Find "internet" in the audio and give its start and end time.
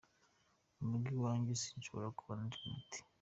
2.47-2.89